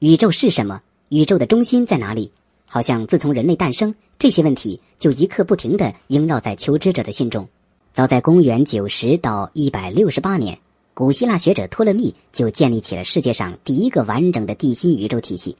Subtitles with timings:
[0.00, 0.80] 宇宙是什么？
[1.08, 2.30] 宇宙的中心在哪里？
[2.66, 7.48] 好像自从人类诞生，这些问题就一刻不停地萦绕在求知者的心中。
[7.92, 10.56] 早在公元九十到一百六十八年，
[10.94, 15.56] 古希腊学者托勒密就建立起了世界上第一个完整的地心宇宙体系。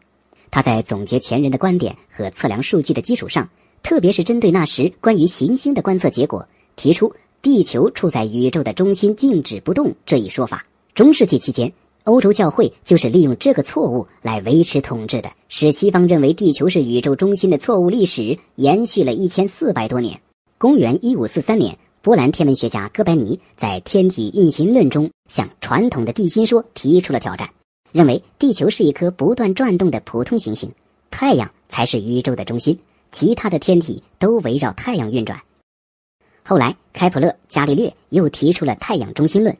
[0.53, 3.51] 他在总结前人的观点和测量数据的基础上，
[3.83, 6.47] 特别是针对那时关于行星的观测结果，
[6.77, 7.13] 提出
[7.43, 10.65] 地球处在宇宙的中心静止不动这一说法。
[10.95, 11.73] 中世纪期间。
[12.09, 20.19] 欧洲教会就是利用这个错误来维持统治的，使西方认为地球是宇宙中心的错误历史延续了一千四百多年。
[20.57, 27.51] 公元一五四三年，波兰天文学家哥白尼在《天体运行论》中向传统的地心说提出了挑战，
[27.93, 30.73] 认为地球是一颗不断转动的普通行星，
[31.11, 32.79] 太阳才是宇宙的中心，
[33.13, 35.39] 其他的天体都围绕太阳运转。
[36.43, 39.55] 后来，开普勒、伽利略又提出了太阳中心论。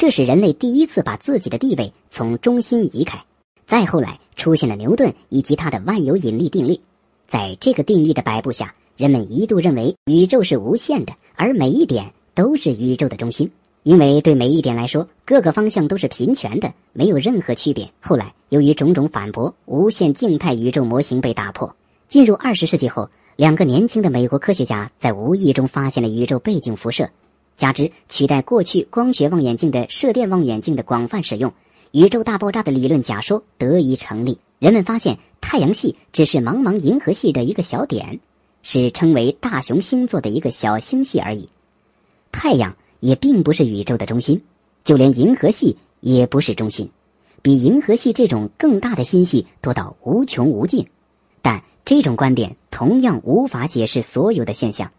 [0.00, 3.22] 这是人类第一次把自己的地位从中心移开。
[3.66, 6.80] 再后来出现了牛顿以及他的万有引力定律，
[7.28, 13.50] 在这个定律的摆布下，人们一度认为宇宙是无限的，而每一点都是宇宙的中心。
[13.82, 17.86] 因为对每一点来说，各个方向都是平权的，没有任何区别。
[18.00, 21.76] 后来由于种种反驳，无限静态宇宙模型被打破。
[22.08, 27.10] 进入二十世纪后，两个年轻的美国科学家在无意中发现了宇宙背景辐射。
[27.60, 31.52] 加之取代过去光学望远镜的射电望远镜的广泛使用，
[31.92, 34.38] 宇宙大爆炸的理论假说得以成立。
[34.58, 38.18] 人们发现太阳系只是茫茫银河系的一个小点，
[38.62, 41.50] 是称为大熊星座的一个小星系而已。
[42.32, 44.40] 太阳也并不是宇宙的中心，
[44.82, 46.88] 就连银河系也不是中心。
[47.42, 50.88] 比银河系这种更大的星系多到无穷无尽，
[51.42, 54.90] 但这种观点同样无法解释所有的现象。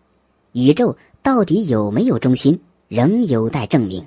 [0.52, 0.96] 宇宙。
[1.24, 4.04] 到底有没有中心，仍有待证明。